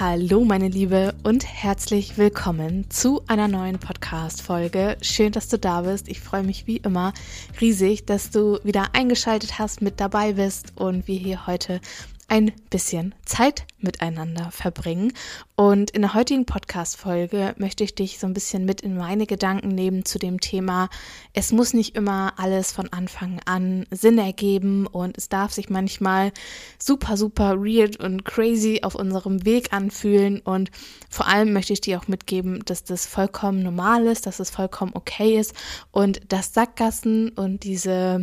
Hallo 0.00 0.44
meine 0.44 0.66
Liebe 0.66 1.14
und 1.22 1.46
herzlich 1.46 2.18
willkommen 2.18 2.90
zu 2.90 3.22
einer 3.28 3.46
neuen 3.46 3.78
Podcast-Folge. 3.78 4.96
Schön, 5.02 5.30
dass 5.30 5.46
du 5.46 5.56
da 5.56 5.82
bist. 5.82 6.08
Ich 6.08 6.20
freue 6.20 6.42
mich 6.42 6.66
wie 6.66 6.78
immer 6.78 7.12
riesig, 7.60 8.04
dass 8.04 8.30
du 8.30 8.58
wieder 8.64 8.88
eingeschaltet 8.94 9.60
hast, 9.60 9.82
mit 9.82 10.00
dabei 10.00 10.32
bist 10.32 10.72
und 10.74 11.06
wir 11.06 11.16
hier 11.16 11.46
heute 11.46 11.80
ein 12.28 12.52
bisschen 12.70 13.14
Zeit 13.24 13.66
miteinander 13.78 14.50
verbringen. 14.50 15.12
Und 15.56 15.90
in 15.90 16.02
der 16.02 16.14
heutigen 16.14 16.46
Podcast-Folge 16.46 17.54
möchte 17.58 17.84
ich 17.84 17.94
dich 17.94 18.18
so 18.18 18.26
ein 18.26 18.34
bisschen 18.34 18.64
mit 18.64 18.80
in 18.80 18.96
meine 18.96 19.26
Gedanken 19.26 19.68
nehmen 19.68 20.04
zu 20.04 20.18
dem 20.18 20.40
Thema, 20.40 20.88
es 21.32 21.52
muss 21.52 21.74
nicht 21.74 21.94
immer 21.96 22.32
alles 22.36 22.72
von 22.72 22.92
Anfang 22.92 23.40
an 23.44 23.86
Sinn 23.90 24.18
ergeben 24.18 24.86
und 24.86 25.18
es 25.18 25.28
darf 25.28 25.52
sich 25.52 25.68
manchmal 25.68 26.32
super, 26.78 27.16
super 27.16 27.58
weird 27.58 27.98
und 27.98 28.24
crazy 28.24 28.80
auf 28.82 28.94
unserem 28.94 29.44
Weg 29.44 29.72
anfühlen. 29.72 30.40
Und 30.40 30.70
vor 31.10 31.28
allem 31.28 31.52
möchte 31.52 31.72
ich 31.72 31.80
dir 31.80 31.98
auch 31.98 32.08
mitgeben, 32.08 32.62
dass 32.64 32.84
das 32.84 33.06
vollkommen 33.06 33.62
normal 33.62 34.06
ist, 34.06 34.26
dass 34.26 34.40
es 34.40 34.50
vollkommen 34.50 34.92
okay 34.94 35.38
ist 35.38 35.54
und 35.90 36.20
dass 36.32 36.54
Sackgassen 36.54 37.28
und 37.30 37.64
diese 37.64 38.22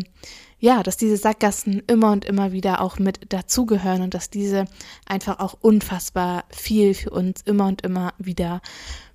ja, 0.61 0.83
dass 0.83 0.95
diese 0.95 1.17
Sackgassen 1.17 1.81
immer 1.87 2.11
und 2.11 2.23
immer 2.23 2.51
wieder 2.51 2.81
auch 2.81 2.99
mit 2.99 3.33
dazugehören 3.33 4.03
und 4.03 4.13
dass 4.13 4.29
diese 4.29 4.65
einfach 5.07 5.39
auch 5.39 5.57
unfassbar 5.59 6.45
viel 6.51 6.93
für 6.93 7.09
uns 7.09 7.41
immer 7.41 7.65
und 7.65 7.81
immer 7.81 8.13
wieder 8.19 8.61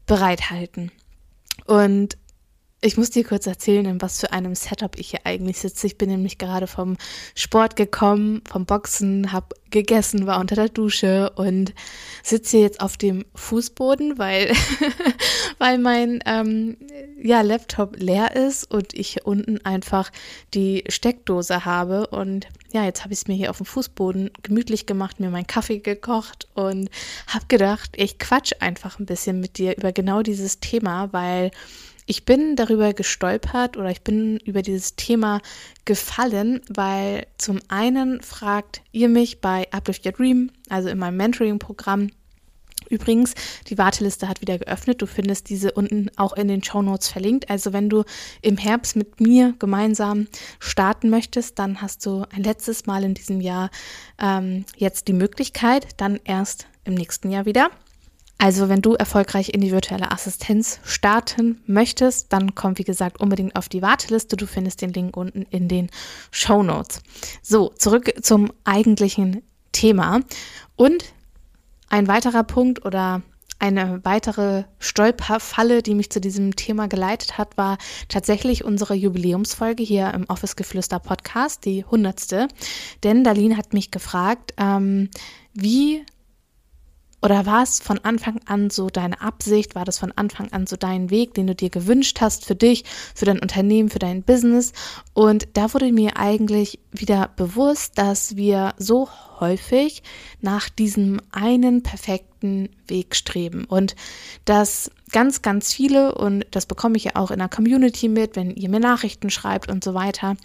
bereithalten. 0.06 0.90
Und 1.64 2.18
ich 2.82 2.98
muss 2.98 3.10
dir 3.10 3.24
kurz 3.24 3.46
erzählen, 3.46 3.86
in 3.86 4.02
was 4.02 4.20
für 4.20 4.32
einem 4.32 4.54
Setup 4.54 4.98
ich 4.98 5.10
hier 5.10 5.20
eigentlich 5.24 5.58
sitze. 5.58 5.86
Ich 5.86 5.96
bin 5.96 6.10
nämlich 6.10 6.36
gerade 6.36 6.66
vom 6.66 6.96
Sport 7.34 7.74
gekommen, 7.74 8.42
vom 8.48 8.66
Boxen, 8.66 9.32
habe 9.32 9.56
gegessen, 9.70 10.26
war 10.26 10.38
unter 10.38 10.56
der 10.56 10.68
Dusche 10.68 11.30
und 11.36 11.72
sitze 12.22 12.58
jetzt 12.58 12.80
auf 12.80 12.98
dem 12.98 13.24
Fußboden, 13.34 14.18
weil, 14.18 14.52
weil 15.58 15.78
mein 15.78 16.20
ähm, 16.26 16.76
ja, 17.20 17.40
Laptop 17.40 17.96
leer 17.98 18.36
ist 18.36 18.70
und 18.70 18.92
ich 18.92 19.08
hier 19.14 19.26
unten 19.26 19.64
einfach 19.64 20.12
die 20.52 20.84
Steckdose 20.88 21.64
habe. 21.64 22.08
Und 22.08 22.46
ja, 22.72 22.84
jetzt 22.84 23.04
habe 23.04 23.14
ich 23.14 23.20
es 23.20 23.26
mir 23.26 23.34
hier 23.34 23.50
auf 23.50 23.56
dem 23.56 23.66
Fußboden 23.66 24.30
gemütlich 24.42 24.84
gemacht, 24.84 25.18
mir 25.18 25.30
meinen 25.30 25.46
Kaffee 25.46 25.78
gekocht 25.78 26.46
und 26.54 26.90
habe 27.26 27.46
gedacht, 27.48 27.92
ich 27.96 28.18
quatsch 28.18 28.52
einfach 28.60 28.98
ein 28.98 29.06
bisschen 29.06 29.40
mit 29.40 29.56
dir 29.56 29.76
über 29.78 29.92
genau 29.92 30.22
dieses 30.22 30.60
Thema, 30.60 31.12
weil 31.12 31.50
ich 32.06 32.24
bin 32.24 32.56
darüber 32.56 32.94
gestolpert 32.94 33.76
oder 33.76 33.90
ich 33.90 34.02
bin 34.02 34.38
über 34.38 34.62
dieses 34.62 34.96
Thema 34.96 35.40
gefallen, 35.84 36.60
weil 36.68 37.26
zum 37.36 37.60
einen 37.68 38.22
fragt 38.22 38.82
ihr 38.92 39.08
mich 39.08 39.40
bei 39.40 39.66
Uplift 39.72 40.06
Your 40.06 40.12
Dream, 40.12 40.50
also 40.68 40.88
in 40.88 40.98
meinem 40.98 41.16
Mentoring-Programm, 41.16 42.10
Übrigens, 42.88 43.34
die 43.68 43.78
Warteliste 43.78 44.28
hat 44.28 44.40
wieder 44.40 44.58
geöffnet. 44.58 45.02
Du 45.02 45.06
findest 45.06 45.50
diese 45.50 45.72
unten 45.72 46.08
auch 46.16 46.34
in 46.34 46.46
den 46.46 46.62
Show 46.62 46.82
Notes 46.82 47.08
verlinkt. 47.08 47.50
Also 47.50 47.72
wenn 47.72 47.88
du 47.88 48.04
im 48.42 48.56
Herbst 48.56 48.94
mit 48.94 49.20
mir 49.20 49.54
gemeinsam 49.58 50.28
starten 50.60 51.10
möchtest, 51.10 51.58
dann 51.58 51.82
hast 51.82 52.06
du 52.06 52.24
ein 52.32 52.44
letztes 52.44 52.86
Mal 52.86 53.02
in 53.02 53.14
diesem 53.14 53.40
Jahr 53.40 53.70
ähm, 54.20 54.64
jetzt 54.76 55.08
die 55.08 55.14
Möglichkeit, 55.14 55.88
dann 55.96 56.20
erst 56.24 56.68
im 56.84 56.94
nächsten 56.94 57.30
Jahr 57.30 57.44
wieder. 57.44 57.70
Also 58.38 58.68
wenn 58.68 58.82
du 58.82 58.94
erfolgreich 58.94 59.54
in 59.54 59.62
die 59.62 59.72
virtuelle 59.72 60.10
Assistenz 60.10 60.78
starten 60.84 61.60
möchtest, 61.66 62.32
dann 62.32 62.54
komm 62.54 62.76
wie 62.76 62.84
gesagt 62.84 63.20
unbedingt 63.20 63.56
auf 63.56 63.68
die 63.68 63.80
Warteliste. 63.80 64.36
Du 64.36 64.46
findest 64.46 64.82
den 64.82 64.92
Link 64.92 65.16
unten 65.16 65.42
in 65.50 65.68
den 65.68 65.90
Show 66.30 66.62
Notes. 66.62 67.00
So, 67.42 67.70
zurück 67.78 68.12
zum 68.22 68.52
eigentlichen 68.64 69.42
Thema. 69.72 70.20
Und 70.76 71.04
ein 71.88 72.08
weiterer 72.08 72.44
Punkt 72.44 72.84
oder 72.84 73.22
eine 73.58 74.04
weitere 74.04 74.64
Stolperfalle, 74.78 75.82
die 75.82 75.94
mich 75.94 76.10
zu 76.10 76.20
diesem 76.20 76.56
Thema 76.56 76.88
geleitet 76.88 77.38
hat, 77.38 77.56
war 77.56 77.78
tatsächlich 78.08 78.64
unsere 78.64 78.94
Jubiläumsfolge 78.94 79.82
hier 79.82 80.12
im 80.12 80.24
Office 80.28 80.56
Geflüster 80.56 80.98
Podcast, 80.98 81.64
die 81.64 81.84
hundertste. 81.84 82.48
Denn 83.02 83.24
Darlene 83.24 83.56
hat 83.56 83.72
mich 83.72 83.90
gefragt, 83.90 84.52
ähm, 84.58 85.08
wie 85.54 86.04
oder 87.26 87.44
war 87.44 87.64
es 87.64 87.80
von 87.80 87.98
Anfang 88.04 88.38
an 88.46 88.70
so 88.70 88.86
deine 88.88 89.20
Absicht? 89.20 89.74
War 89.74 89.84
das 89.84 89.98
von 89.98 90.12
Anfang 90.12 90.52
an 90.52 90.68
so 90.68 90.76
dein 90.76 91.10
Weg, 91.10 91.34
den 91.34 91.48
du 91.48 91.56
dir 91.56 91.70
gewünscht 91.70 92.20
hast 92.20 92.44
für 92.44 92.54
dich, 92.54 92.84
für 93.16 93.24
dein 93.24 93.40
Unternehmen, 93.40 93.90
für 93.90 93.98
dein 93.98 94.22
Business? 94.22 94.72
Und 95.12 95.48
da 95.54 95.74
wurde 95.74 95.90
mir 95.90 96.18
eigentlich 96.18 96.78
wieder 96.92 97.30
bewusst, 97.34 97.98
dass 97.98 98.36
wir 98.36 98.74
so 98.78 99.08
häufig 99.40 100.04
nach 100.40 100.68
diesem 100.68 101.20
einen 101.32 101.82
perfekten 101.82 102.68
Weg 102.86 103.16
streben 103.16 103.64
und 103.64 103.96
dass 104.44 104.92
ganz, 105.16 105.40
ganz 105.40 105.72
viele, 105.72 106.14
und 106.14 106.44
das 106.50 106.66
bekomme 106.66 106.98
ich 106.98 107.04
ja 107.04 107.12
auch 107.14 107.30
in 107.30 107.38
der 107.38 107.48
Community 107.48 108.06
mit, 108.06 108.36
wenn 108.36 108.50
ihr 108.50 108.68
mir 108.68 108.80
Nachrichten 108.80 109.30
schreibt 109.30 109.70
und 109.70 109.82
so 109.82 109.94
weiter, 109.94 110.36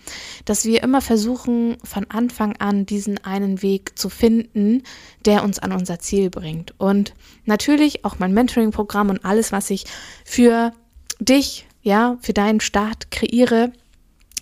dass 0.45 0.63
wir 0.63 0.81
immer 0.81 1.01
versuchen, 1.01 1.75
von 1.83 2.05
Anfang 2.09 2.55
an 2.55 2.85
diesen 2.85 3.21
einen 3.25 3.61
Weg 3.61 3.99
zu 3.99 4.07
finden, 4.07 4.83
der 5.25 5.43
uns 5.43 5.59
an 5.59 5.73
unser 5.73 5.99
Ziel 5.99 6.29
bringt. 6.29 6.73
Und 6.79 7.13
natürlich 7.43 8.05
auch 8.05 8.17
mein 8.19 8.33
Mentoring-Programm 8.33 9.09
und 9.09 9.25
alles, 9.25 9.51
was 9.51 9.69
ich 9.69 9.83
für 10.23 10.71
dich, 11.19 11.67
ja, 11.81 12.17
für 12.21 12.31
deinen 12.31 12.61
Start 12.61 13.11
kreiere, 13.11 13.73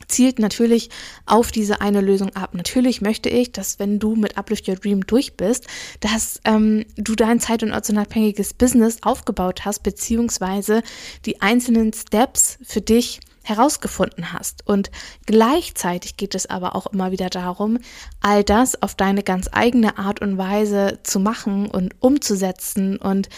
zielt 0.10 0.40
natürlich 0.40 0.90
auf 1.26 1.52
diese 1.52 1.82
eine 1.82 2.02
Lösung 2.02 2.36
ab. 2.36 2.54
Natürlich 2.54 3.02
möchte 3.02 3.30
ich, 3.30 3.52
dass 3.52 3.80
wenn 3.80 4.00
du 4.00 4.16
mit 4.16 4.38
Uplift 4.38 4.68
Your 4.68 4.76
Dream 4.76 5.06
durch 5.06 5.38
bist, 5.38 5.68
dass 6.02 6.42
ähm, 6.46 6.86
du 6.96 7.16
dein 7.16 7.40
zeit- 7.40 7.64
und 7.64 7.72
ortsunabhängiges 7.72 8.54
Business 8.54 8.98
aufgebaut 9.02 9.66
hast, 9.66 9.84
beziehungsweise 9.84 10.82
die 11.26 11.42
einzelnen 11.42 11.94
Steps 11.94 12.58
für 12.64 12.82
dich 12.82 13.22
herausgefunden 13.44 14.34
hast. 14.34 14.66
Und 14.68 14.92
gleichzeitig 15.26 16.18
geht 16.18 16.36
es 16.36 16.46
aber 16.46 16.76
auch 16.76 16.88
immer 16.88 17.12
wieder 17.12 17.30
darum, 17.30 17.80
all 18.22 18.44
das 18.44 18.82
auf 18.82 18.96
deine 18.96 19.24
ganz 19.24 19.50
eigene 19.52 19.98
Art 19.98 20.22
und 20.22 20.38
Weise 20.38 21.00
zu 21.04 21.20
machen 21.20 21.68
und 21.68 21.96
umzusetzen 22.00 22.98
und 22.98 23.30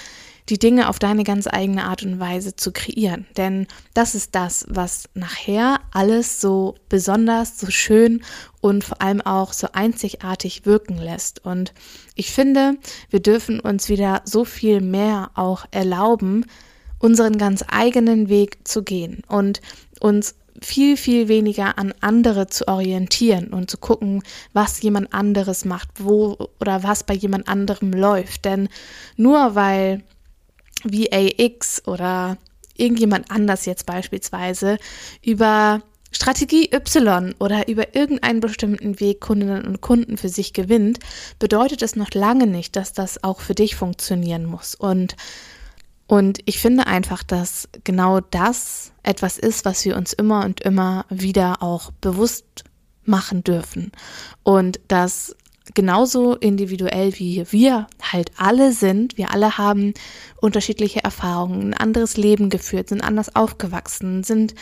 die 0.49 0.59
Dinge 0.59 0.89
auf 0.89 0.99
deine 0.99 1.23
ganz 1.23 1.47
eigene 1.47 1.85
Art 1.85 2.03
und 2.03 2.19
Weise 2.19 2.55
zu 2.55 2.71
kreieren. 2.71 3.25
Denn 3.37 3.67
das 3.93 4.15
ist 4.15 4.35
das, 4.35 4.65
was 4.69 5.09
nachher 5.13 5.79
alles 5.91 6.41
so 6.41 6.75
besonders, 6.89 7.59
so 7.59 7.69
schön 7.69 8.23
und 8.59 8.83
vor 8.83 9.01
allem 9.01 9.21
auch 9.21 9.53
so 9.53 9.67
einzigartig 9.73 10.65
wirken 10.65 10.97
lässt. 10.97 11.43
Und 11.45 11.73
ich 12.15 12.31
finde, 12.31 12.77
wir 13.09 13.21
dürfen 13.21 13.59
uns 13.59 13.89
wieder 13.89 14.21
so 14.25 14.45
viel 14.45 14.81
mehr 14.81 15.31
auch 15.35 15.65
erlauben, 15.71 16.45
unseren 16.99 17.37
ganz 17.37 17.63
eigenen 17.67 18.29
Weg 18.29 18.67
zu 18.67 18.83
gehen 18.83 19.23
und 19.27 19.61
uns 19.99 20.35
viel, 20.61 20.97
viel 20.97 21.27
weniger 21.27 21.77
an 21.77 21.93
andere 22.01 22.47
zu 22.47 22.67
orientieren 22.67 23.47
und 23.47 23.69
zu 23.69 23.77
gucken, 23.77 24.21
was 24.53 24.81
jemand 24.81 25.13
anderes 25.13 25.65
macht, 25.65 25.89
wo 25.97 26.49
oder 26.59 26.83
was 26.83 27.03
bei 27.03 27.13
jemand 27.13 27.47
anderem 27.47 27.91
läuft. 27.91 28.45
Denn 28.45 28.69
nur 29.17 29.55
weil 29.55 30.03
VAX 30.83 31.85
oder 31.87 32.37
irgendjemand 32.75 33.29
anders 33.29 33.65
jetzt 33.65 33.85
beispielsweise 33.85 34.77
über 35.23 35.81
Strategie 36.11 36.69
Y 36.73 37.33
oder 37.39 37.67
über 37.69 37.95
irgendeinen 37.95 38.41
bestimmten 38.41 38.99
Weg 38.99 39.21
Kundinnen 39.21 39.65
und 39.65 39.81
Kunden 39.81 40.17
für 40.17 40.29
sich 40.29 40.53
gewinnt, 40.53 40.99
bedeutet 41.39 41.81
es 41.81 41.95
noch 41.95 42.11
lange 42.13 42.47
nicht, 42.47 42.75
dass 42.75 42.91
das 42.91 43.23
auch 43.23 43.39
für 43.39 43.55
dich 43.55 43.75
funktionieren 43.75 44.45
muss. 44.45 44.75
Und, 44.75 45.15
und 46.07 46.39
ich 46.45 46.59
finde 46.59 46.87
einfach, 46.87 47.23
dass 47.23 47.69
genau 47.85 48.19
das 48.19 48.91
etwas 49.03 49.37
ist, 49.37 49.63
was 49.63 49.85
wir 49.85 49.95
uns 49.95 50.11
immer 50.11 50.43
und 50.43 50.59
immer 50.61 51.05
wieder 51.09 51.63
auch 51.63 51.91
bewusst 52.01 52.65
machen 53.05 53.43
dürfen. 53.43 53.91
Und 54.43 54.79
dass 54.89 55.35
genauso 55.73 56.35
individuell 56.35 57.17
wie 57.17 57.45
wir 57.51 57.87
halt 58.01 58.31
alle 58.37 58.73
sind. 58.73 59.17
Wir 59.17 59.31
alle 59.31 59.57
haben 59.57 59.93
unterschiedliche 60.41 61.03
Erfahrungen, 61.03 61.69
ein 61.69 61.73
anderes 61.73 62.17
Leben 62.17 62.49
geführt, 62.49 62.89
sind 62.89 63.01
anders 63.01 63.35
aufgewachsen, 63.35 64.23
sind 64.23 64.55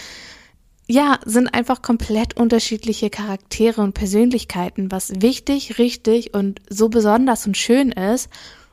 ja, 0.91 1.19
sind 1.23 1.53
einfach 1.53 1.83
komplett 1.83 2.35
unterschiedliche 2.35 3.11
Charaktere 3.11 3.81
und 3.81 3.93
Persönlichkeiten, 3.93 4.91
was 4.91 5.21
wichtig, 5.21 5.77
richtig 5.77 6.33
und 6.33 6.61
so 6.67 6.89
besonders 6.89 7.45
und 7.45 7.55
schön 7.55 7.91
ist. 7.91 8.27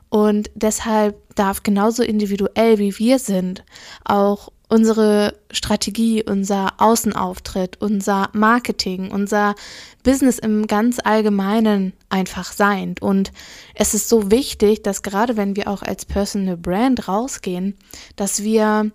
Und 0.09 0.51
deshalb 0.55 1.17
darf 1.35 1.63
genauso 1.63 2.03
individuell 2.03 2.79
wie 2.79 2.99
wir 2.99 3.19
sind 3.19 3.65
auch 4.03 4.51
unsere 4.69 5.35
Strategie, 5.51 6.25
unser 6.25 6.75
Außenauftritt, 6.79 7.81
unser 7.81 8.31
Marketing, 8.33 9.11
unser 9.11 9.55
Business 10.03 10.39
im 10.39 10.67
ganz 10.67 10.99
allgemeinen 11.03 11.93
einfach 12.09 12.53
sein. 12.53 12.97
Und 13.01 13.33
es 13.75 13.95
ist 13.95 14.09
so 14.09 14.31
wichtig, 14.31 14.83
dass 14.83 15.03
gerade 15.03 15.37
wenn 15.37 15.55
wir 15.55 15.69
auch 15.69 15.83
als 15.83 16.05
Personal 16.05 16.57
Brand 16.57 17.09
rausgehen, 17.09 17.77
dass 18.17 18.43
wir 18.43 18.91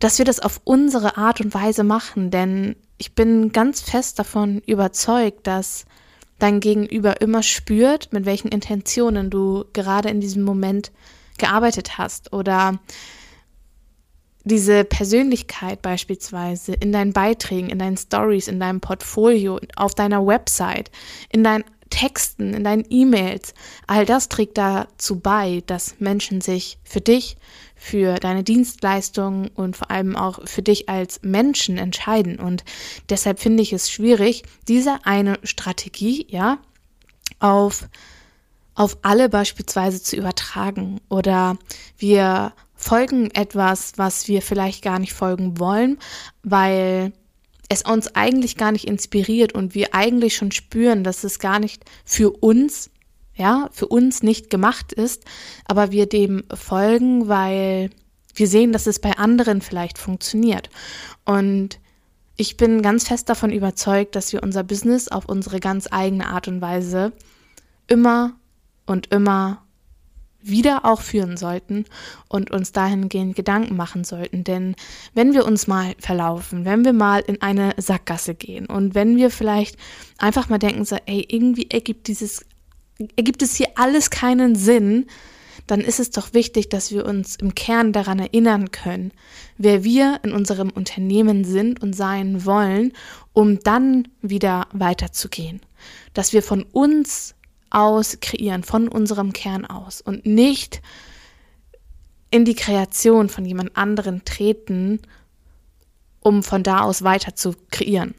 dass 0.00 0.18
wir 0.18 0.24
das 0.24 0.38
auf 0.38 0.60
unsere 0.62 1.16
Art 1.16 1.40
und 1.40 1.52
Weise 1.54 1.82
machen, 1.82 2.30
denn 2.30 2.76
ich 2.98 3.16
bin 3.16 3.50
ganz 3.50 3.80
fest 3.80 4.18
davon 4.20 4.62
überzeugt, 4.64 5.46
dass 5.48 5.86
dein 6.38 6.60
Gegenüber 6.60 7.20
immer 7.20 7.42
spürt, 7.42 8.12
mit 8.12 8.24
welchen 8.24 8.48
Intentionen 8.48 9.28
du 9.28 9.64
gerade 9.72 10.08
in 10.08 10.20
diesem 10.20 10.44
Moment 10.44 10.92
gearbeitet 11.36 11.98
hast 11.98 12.32
oder 12.32 12.78
diese 14.48 14.84
Persönlichkeit 14.84 15.82
beispielsweise 15.82 16.72
in 16.72 16.92
deinen 16.92 17.12
Beiträgen, 17.12 17.70
in 17.70 17.78
deinen 17.78 17.96
Stories, 17.96 18.48
in 18.48 18.58
deinem 18.58 18.80
Portfolio, 18.80 19.60
auf 19.76 19.94
deiner 19.94 20.26
Website, 20.26 20.90
in 21.30 21.44
deinen 21.44 21.64
Texten, 21.90 22.54
in 22.54 22.64
deinen 22.64 22.84
E-Mails, 22.90 23.54
all 23.86 24.04
das 24.04 24.28
trägt 24.28 24.58
dazu 24.58 25.20
bei, 25.20 25.62
dass 25.66 26.00
Menschen 26.00 26.40
sich 26.40 26.78
für 26.84 27.00
dich, 27.00 27.36
für 27.76 28.16
deine 28.16 28.42
Dienstleistungen 28.42 29.48
und 29.54 29.76
vor 29.76 29.90
allem 29.90 30.16
auch 30.16 30.40
für 30.46 30.62
dich 30.62 30.88
als 30.88 31.20
Menschen 31.22 31.78
entscheiden. 31.78 32.38
Und 32.38 32.64
deshalb 33.08 33.38
finde 33.38 33.62
ich 33.62 33.72
es 33.72 33.90
schwierig, 33.90 34.42
diese 34.66 35.06
eine 35.06 35.38
Strategie, 35.44 36.26
ja, 36.28 36.58
auf, 37.38 37.88
auf 38.74 38.98
alle 39.02 39.28
beispielsweise 39.28 40.02
zu 40.02 40.16
übertragen. 40.16 41.00
Oder 41.08 41.56
wir 41.98 42.52
folgen 42.78 43.30
etwas, 43.32 43.92
was 43.96 44.28
wir 44.28 44.40
vielleicht 44.40 44.82
gar 44.82 44.98
nicht 44.98 45.12
folgen 45.12 45.58
wollen, 45.58 45.98
weil 46.42 47.12
es 47.68 47.82
uns 47.82 48.14
eigentlich 48.14 48.56
gar 48.56 48.72
nicht 48.72 48.86
inspiriert 48.86 49.52
und 49.52 49.74
wir 49.74 49.94
eigentlich 49.94 50.36
schon 50.36 50.52
spüren, 50.52 51.04
dass 51.04 51.24
es 51.24 51.38
gar 51.38 51.58
nicht 51.58 51.84
für 52.04 52.30
uns, 52.30 52.90
ja, 53.34 53.68
für 53.72 53.88
uns 53.88 54.22
nicht 54.22 54.48
gemacht 54.48 54.92
ist, 54.92 55.24
aber 55.66 55.90
wir 55.90 56.06
dem 56.06 56.44
folgen, 56.54 57.28
weil 57.28 57.90
wir 58.34 58.46
sehen, 58.46 58.72
dass 58.72 58.86
es 58.86 59.00
bei 59.00 59.18
anderen 59.18 59.60
vielleicht 59.60 59.98
funktioniert. 59.98 60.70
Und 61.24 61.80
ich 62.36 62.56
bin 62.56 62.80
ganz 62.80 63.08
fest 63.08 63.28
davon 63.28 63.50
überzeugt, 63.50 64.14
dass 64.14 64.32
wir 64.32 64.42
unser 64.42 64.62
Business 64.62 65.08
auf 65.08 65.26
unsere 65.26 65.58
ganz 65.58 65.88
eigene 65.90 66.28
Art 66.28 66.46
und 66.46 66.60
Weise 66.60 67.12
immer 67.88 68.36
und 68.86 69.08
immer 69.08 69.62
wieder 70.48 70.84
auch 70.84 71.00
führen 71.00 71.36
sollten 71.36 71.84
und 72.28 72.50
uns 72.50 72.72
dahingehend 72.72 73.36
Gedanken 73.36 73.76
machen 73.76 74.04
sollten. 74.04 74.44
Denn 74.44 74.74
wenn 75.14 75.34
wir 75.34 75.46
uns 75.46 75.66
mal 75.66 75.94
verlaufen, 75.98 76.64
wenn 76.64 76.84
wir 76.84 76.92
mal 76.92 77.20
in 77.20 77.42
eine 77.42 77.74
Sackgasse 77.76 78.34
gehen 78.34 78.66
und 78.66 78.94
wenn 78.94 79.16
wir 79.16 79.30
vielleicht 79.30 79.76
einfach 80.18 80.48
mal 80.48 80.58
denken, 80.58 80.84
so, 80.84 80.96
ey, 81.06 81.26
irgendwie 81.28 81.70
ergibt 81.70 82.08
dieses, 82.08 82.44
ergibt 83.16 83.42
es 83.42 83.54
hier 83.54 83.68
alles 83.76 84.10
keinen 84.10 84.54
Sinn, 84.54 85.06
dann 85.68 85.80
ist 85.80 86.00
es 86.00 86.10
doch 86.10 86.32
wichtig, 86.32 86.70
dass 86.70 86.90
wir 86.90 87.04
uns 87.04 87.36
im 87.36 87.54
Kern 87.54 87.92
daran 87.92 88.18
erinnern 88.18 88.70
können, 88.70 89.12
wer 89.58 89.84
wir 89.84 90.20
in 90.24 90.32
unserem 90.32 90.70
Unternehmen 90.70 91.44
sind 91.44 91.82
und 91.82 91.94
sein 91.94 92.44
wollen, 92.46 92.92
um 93.34 93.60
dann 93.60 94.08
wieder 94.22 94.66
weiterzugehen. 94.72 95.60
Dass 96.14 96.32
wir 96.32 96.42
von 96.42 96.62
uns 96.62 97.34
aus 97.70 98.18
kreieren, 98.20 98.62
von 98.62 98.88
unserem 98.88 99.32
Kern 99.32 99.64
aus 99.64 100.00
und 100.00 100.26
nicht 100.26 100.82
in 102.30 102.44
die 102.44 102.54
Kreation 102.54 103.28
von 103.28 103.44
jemand 103.44 103.76
anderen 103.76 104.24
treten, 104.24 105.00
um 106.20 106.42
von 106.42 106.62
da 106.62 106.80
aus 106.80 107.02
weiter 107.02 107.34
zu 107.34 107.54
kreieren. 107.70 108.14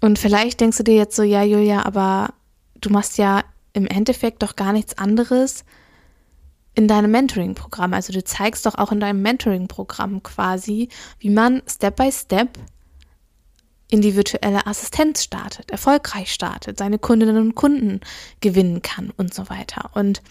Und 0.00 0.18
vielleicht 0.18 0.60
denkst 0.60 0.78
du 0.78 0.84
dir 0.84 0.96
jetzt 0.96 1.16
so, 1.16 1.22
ja, 1.22 1.42
Julia, 1.42 1.84
aber 1.84 2.34
du 2.80 2.90
machst 2.90 3.18
ja 3.18 3.44
im 3.72 3.86
Endeffekt 3.86 4.42
doch 4.42 4.56
gar 4.56 4.72
nichts 4.72 4.98
anderes 4.98 5.64
in 6.74 6.88
deinem 6.88 7.10
Mentoring-Programm. 7.10 7.94
Also 7.94 8.12
du 8.12 8.24
zeigst 8.24 8.66
doch 8.66 8.76
auch 8.76 8.92
in 8.92 9.00
deinem 9.00 9.22
Mentoring-Programm 9.22 10.22
quasi, 10.22 10.88
wie 11.18 11.30
man 11.30 11.62
Step 11.68 11.96
by 11.96 12.10
Step 12.10 12.58
in 13.92 14.00
die 14.00 14.16
virtuelle 14.16 14.66
Assistenz 14.66 15.22
startet, 15.22 15.70
erfolgreich 15.70 16.32
startet, 16.32 16.78
seine 16.78 16.98
Kundinnen 16.98 17.36
und 17.36 17.54
Kunden 17.54 18.00
gewinnen 18.40 18.80
kann 18.80 19.10
und 19.18 19.34
so 19.34 19.50
weiter. 19.50 19.90
Und 19.92 20.22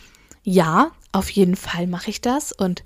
ja, 0.41 0.89
auf 1.11 1.29
jeden 1.29 1.55
Fall 1.55 1.85
mache 1.85 2.09
ich 2.09 2.21
das 2.21 2.51
und 2.51 2.83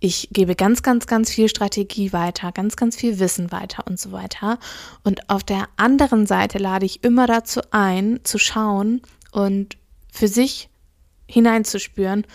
ich 0.00 0.30
gebe 0.32 0.56
ganz, 0.56 0.82
ganz, 0.82 1.06
ganz 1.06 1.30
viel 1.30 1.50
Strategie 1.50 2.14
weiter, 2.14 2.52
ganz, 2.52 2.76
ganz 2.76 2.96
viel 2.96 3.18
Wissen 3.18 3.52
weiter 3.52 3.86
und 3.86 4.00
so 4.00 4.12
weiter. 4.12 4.58
Und 5.02 5.28
auf 5.28 5.44
der 5.44 5.68
anderen 5.76 6.26
Seite 6.26 6.56
lade 6.56 6.86
ich 6.86 7.04
immer 7.04 7.26
dazu 7.26 7.60
ein, 7.70 8.20
zu 8.24 8.38
schauen 8.38 9.02
und 9.30 9.76
für 10.10 10.28
sich 10.28 10.70
hineinzuspüren, 11.26 12.26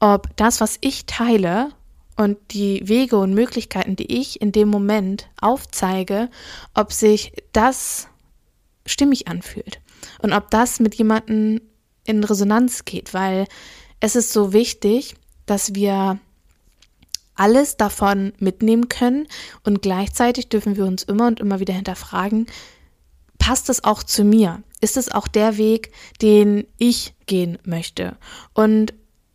ob 0.00 0.36
das, 0.36 0.60
was 0.60 0.78
ich 0.80 1.06
teile, 1.06 1.68
und 2.16 2.38
die 2.50 2.86
Wege 2.86 3.16
und 3.16 3.34
Möglichkeiten, 3.34 3.96
die 3.96 4.20
ich 4.20 4.40
in 4.40 4.52
dem 4.52 4.68
Moment 4.68 5.28
aufzeige, 5.40 6.28
ob 6.74 6.92
sich 6.92 7.32
das 7.52 8.08
stimmig 8.86 9.28
anfühlt 9.28 9.80
und 10.20 10.32
ob 10.32 10.50
das 10.50 10.80
mit 10.80 10.94
jemandem 10.94 11.60
in 12.04 12.24
Resonanz 12.24 12.84
geht, 12.84 13.14
weil 13.14 13.46
es 14.00 14.16
ist 14.16 14.32
so 14.32 14.52
wichtig, 14.52 15.14
dass 15.46 15.74
wir 15.74 16.18
alles 17.34 17.76
davon 17.76 18.32
mitnehmen 18.38 18.88
können 18.88 19.26
und 19.64 19.82
gleichzeitig 19.82 20.48
dürfen 20.48 20.76
wir 20.76 20.84
uns 20.84 21.02
immer 21.02 21.26
und 21.26 21.40
immer 21.40 21.60
wieder 21.60 21.74
hinterfragen, 21.74 22.46
passt 23.38 23.70
es 23.70 23.82
auch 23.82 24.02
zu 24.02 24.24
mir? 24.24 24.62
Ist 24.80 24.96
es 24.96 25.10
auch 25.10 25.26
der 25.26 25.56
Weg, 25.56 25.92
den 26.22 26.66
ich 26.76 27.14
gehen 27.26 27.58
möchte? 27.64 28.16
Und 28.52 28.92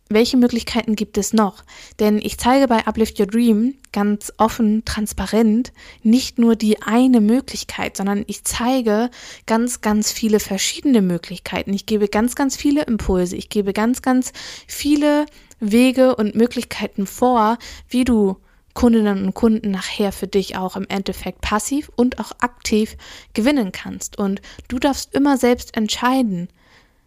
welche 0.08 0.36
Möglichkeiten 0.36 0.94
gibt 0.94 1.18
es 1.18 1.32
noch? 1.32 1.64
Denn 1.98 2.18
ich 2.18 2.38
zeige 2.38 2.68
bei 2.68 2.86
Uplift 2.86 3.18
Your 3.18 3.26
Dream 3.26 3.74
ganz 3.92 4.32
offen, 4.36 4.84
transparent 4.84 5.72
nicht 6.02 6.38
nur 6.38 6.54
die 6.54 6.82
eine 6.82 7.20
Möglichkeit, 7.20 7.96
sondern 7.96 8.24
ich 8.26 8.44
zeige 8.44 9.10
ganz, 9.46 9.80
ganz 9.80 10.12
viele 10.12 10.38
verschiedene 10.38 11.02
Möglichkeiten. 11.02 11.72
Ich 11.72 11.86
gebe 11.86 12.08
ganz, 12.08 12.36
ganz 12.36 12.56
viele 12.56 12.84
Impulse. 12.84 13.36
Ich 13.36 13.48
gebe 13.48 13.72
ganz, 13.72 14.02
ganz 14.02 14.32
viele 14.66 15.26
Wege 15.58 16.14
und 16.14 16.34
Möglichkeiten 16.34 17.06
vor, 17.06 17.58
wie 17.88 18.04
du 18.04 18.36
Kundinnen 18.74 19.24
und 19.24 19.34
Kunden 19.34 19.70
nachher 19.70 20.12
für 20.12 20.26
dich 20.26 20.56
auch 20.56 20.76
im 20.76 20.86
Endeffekt 20.88 21.40
passiv 21.40 21.90
und 21.96 22.20
auch 22.20 22.32
aktiv 22.40 22.96
gewinnen 23.32 23.72
kannst. 23.72 24.18
Und 24.18 24.42
du 24.68 24.78
darfst 24.78 25.14
immer 25.14 25.38
selbst 25.38 25.76
entscheiden, 25.76 26.48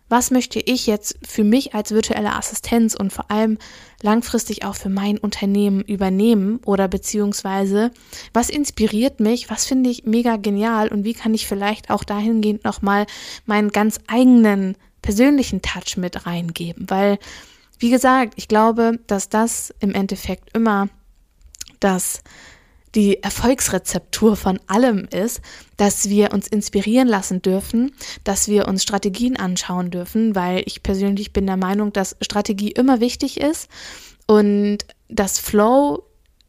was 0.10 0.32
möchte 0.32 0.60
ich 0.60 0.88
jetzt 0.88 1.18
für 1.26 1.44
mich 1.44 1.76
als 1.76 1.92
virtuelle 1.92 2.36
Assistenz 2.36 2.96
und 2.96 3.14
vor 3.14 3.30
allem 3.32 3.58
langfristig 4.02 4.66
auch 4.66 4.76
für 4.76 4.90
mein 4.90 5.18
Unternehmen 5.18 5.82
übernehmen 5.82 6.60
oder 6.66 6.88
beziehungsweise 6.88 7.92
was 8.34 8.50
inspiriert 8.50 9.20
mich, 9.20 9.50
was 9.50 9.66
finde 9.66 9.90
ich 9.90 10.06
mega 10.06 10.38
genial 10.38 10.90
und 10.90 11.04
wie 11.04 11.14
kann 11.14 11.34
ich 11.34 11.48
vielleicht 11.48 11.90
auch 11.90 12.04
dahingehend 12.04 12.64
nochmal 12.64 13.06
meinen 13.46 13.70
ganz 13.70 14.00
eigenen 14.08 14.76
persönlichen 15.02 15.62
Touch 15.62 15.98
mit 15.98 16.26
reingeben, 16.26 16.90
weil 16.90 17.20
wie 17.78 17.90
gesagt, 17.90 18.34
ich 18.36 18.50
glaube, 18.50 19.00
dass 19.08 19.30
das 19.30 19.74
im 19.80 19.94
Endeffekt 19.94 20.54
immer 20.54 20.90
das 21.80 22.22
die 22.96 23.22
Erfolgsrezeptur 23.22 24.36
von 24.36 24.60
allem 24.68 25.08
ist, 25.12 25.42
dass 25.78 26.10
wir 26.10 26.34
uns 26.34 26.48
inspirieren 26.48 27.08
lassen 27.08 27.42
dürfen, 27.42 27.92
dass 28.24 28.48
wir 28.48 28.68
uns 28.68 28.84
Strategien 28.84 29.38
anschauen 29.38 29.92
dürfen, 29.92 30.36
weil 30.36 30.64
ich 30.66 30.84
persönlich 30.84 31.34
bin 31.34 31.46
der 31.46 31.58
Meinung, 31.58 31.94
dass 31.94 32.16
Strategie 32.22 32.72
immer 32.72 33.00
wichtig 33.00 33.40
ist 33.40 33.70
und 34.28 34.80
das 35.08 35.40
Flow 35.40 36.04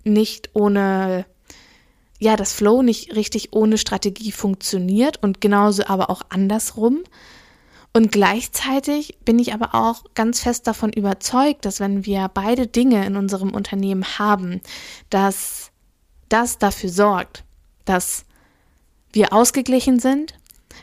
nicht 0.05 0.51
ohne 0.55 1.27
ja, 2.21 2.37
das 2.37 2.53
Flow 2.53 2.83
nicht 2.83 3.17
richtig 3.17 3.49
ohne 3.53 3.79
Strategie 3.79 4.31
funktioniert 4.31 5.23
und 5.23 5.41
genauso 5.41 5.87
aber 5.87 6.11
auch 6.11 6.21
andersrum. 6.29 7.03
Und 7.93 8.13
gleichzeitig 8.13 9.19
bin 9.25 9.39
ich 9.39 9.53
aber 9.53 9.75
auch 9.75 10.05
ganz 10.15 10.41
fest 10.41 10.67
davon 10.67 10.93
überzeugt, 10.93 11.65
dass 11.65 11.81
wenn 11.81 12.05
wir 12.07 12.31
beide 12.33 12.67
Dinge 12.67 13.05
in 13.05 13.17
unserem 13.17 13.53
Unternehmen 13.53 14.05
haben, 14.19 14.61
dass 15.09 15.70
das 16.31 16.59
dafür 16.59 16.91
sorgt, 16.91 17.45
dass 17.85 18.25
wir 19.13 19.33
ausgeglichen 19.33 19.99
sind, 19.99 20.35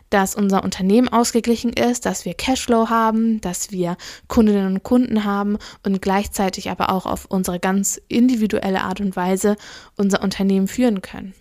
dass 0.10 0.36
unser 0.36 0.63
Unternehmen 0.63 1.10
ausgeglichen 1.10 1.74
ist, 1.74 2.06
dass 2.06 2.25
wir 2.25 2.34
Cashflow 2.34 2.89
haben, 2.89 3.42
dass 3.42 3.72
wir 3.72 3.98
Kundinnen 4.27 4.68
und 4.68 4.84
Kunden 4.84 5.24
haben 5.24 5.58
und 5.84 6.01
gleichzeitig 6.01 6.70
aber 6.70 6.89
auch 6.92 7.06
auf 7.06 7.25
unsere 7.25 7.60
ganz 7.60 8.00
individuelle 8.08 8.84
Art 8.84 9.01
und 9.01 9.16
Weise 9.16 9.58
unser 9.96 10.22
Unternehmen 10.22 10.68
führen 10.68 11.01
können. 11.01 11.34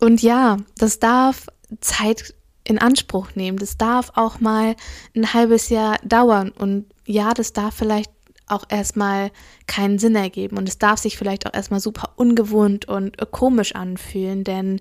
Und 0.00 0.22
ja, 0.22 0.58
das 0.78 0.98
darf 0.98 1.46
Zeit 1.80 2.34
in 2.64 2.78
Anspruch 2.78 3.34
nehmen. 3.34 3.58
Das 3.58 3.76
darf 3.76 4.12
auch 4.14 4.40
mal 4.40 4.76
ein 5.14 5.32
halbes 5.32 5.68
Jahr 5.68 5.98
dauern 6.04 6.50
und 6.50 6.86
ja, 7.06 7.32
das 7.32 7.52
darf 7.52 7.74
vielleicht 7.74 8.10
auch 8.48 8.64
erstmal 8.68 9.30
keinen 9.66 9.98
Sinn 9.98 10.14
ergeben 10.14 10.56
und 10.56 10.68
es 10.68 10.78
darf 10.78 10.98
sich 11.00 11.16
vielleicht 11.16 11.46
auch 11.46 11.54
erstmal 11.54 11.80
super 11.80 12.12
ungewohnt 12.16 12.86
und 12.88 13.16
komisch 13.30 13.74
anfühlen, 13.74 14.44
denn 14.44 14.80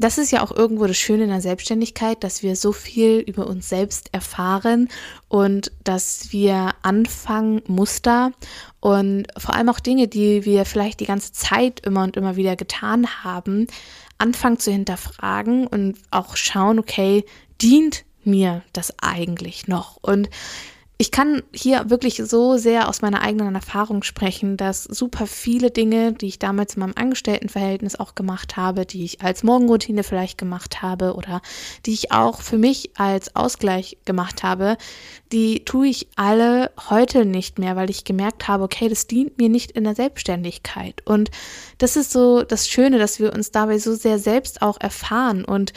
das 0.00 0.16
ist 0.16 0.30
ja 0.32 0.42
auch 0.42 0.50
irgendwo 0.50 0.86
das 0.86 0.96
Schöne 0.96 1.24
in 1.24 1.28
der 1.28 1.42
Selbstständigkeit, 1.42 2.24
dass 2.24 2.42
wir 2.42 2.56
so 2.56 2.72
viel 2.72 3.18
über 3.18 3.46
uns 3.46 3.68
selbst 3.68 4.08
erfahren 4.12 4.88
und 5.28 5.72
dass 5.84 6.32
wir 6.32 6.70
anfangen, 6.80 7.60
Muster 7.66 8.32
und 8.80 9.26
vor 9.36 9.54
allem 9.54 9.68
auch 9.68 9.80
Dinge, 9.80 10.08
die 10.08 10.46
wir 10.46 10.64
vielleicht 10.64 11.00
die 11.00 11.06
ganze 11.06 11.32
Zeit 11.32 11.80
immer 11.80 12.02
und 12.02 12.16
immer 12.16 12.36
wieder 12.36 12.56
getan 12.56 13.24
haben, 13.24 13.66
anfangen 14.16 14.58
zu 14.58 14.72
hinterfragen 14.72 15.66
und 15.66 15.98
auch 16.10 16.34
schauen, 16.36 16.78
okay, 16.78 17.24
dient 17.60 18.04
mir 18.24 18.62
das 18.72 18.94
eigentlich 19.02 19.68
noch? 19.68 19.98
Und 20.00 20.30
ich 21.00 21.10
kann 21.10 21.42
hier 21.50 21.88
wirklich 21.88 22.16
so 22.16 22.58
sehr 22.58 22.86
aus 22.86 23.00
meiner 23.00 23.22
eigenen 23.22 23.54
Erfahrung 23.54 24.02
sprechen, 24.02 24.58
dass 24.58 24.84
super 24.84 25.26
viele 25.26 25.70
Dinge, 25.70 26.12
die 26.12 26.26
ich 26.26 26.38
damals 26.38 26.74
in 26.74 26.80
meinem 26.80 26.92
Angestelltenverhältnis 26.94 27.98
auch 27.98 28.14
gemacht 28.14 28.58
habe, 28.58 28.84
die 28.84 29.04
ich 29.04 29.22
als 29.22 29.42
Morgenroutine 29.42 30.02
vielleicht 30.02 30.36
gemacht 30.36 30.82
habe 30.82 31.14
oder 31.14 31.40
die 31.86 31.94
ich 31.94 32.12
auch 32.12 32.42
für 32.42 32.58
mich 32.58 32.90
als 32.96 33.34
Ausgleich 33.34 33.96
gemacht 34.04 34.42
habe, 34.42 34.76
die 35.32 35.64
tue 35.64 35.86
ich 35.88 36.08
alle 36.16 36.70
heute 36.90 37.24
nicht 37.24 37.58
mehr, 37.58 37.76
weil 37.76 37.88
ich 37.88 38.04
gemerkt 38.04 38.46
habe, 38.46 38.64
okay, 38.64 38.90
das 38.90 39.06
dient 39.06 39.38
mir 39.38 39.48
nicht 39.48 39.70
in 39.70 39.84
der 39.84 39.94
Selbstständigkeit. 39.94 41.00
Und 41.06 41.30
das 41.78 41.96
ist 41.96 42.12
so 42.12 42.42
das 42.42 42.68
Schöne, 42.68 42.98
dass 42.98 43.18
wir 43.18 43.32
uns 43.32 43.50
dabei 43.50 43.78
so 43.78 43.94
sehr 43.94 44.18
selbst 44.18 44.60
auch 44.60 44.78
erfahren 44.78 45.46
und 45.46 45.72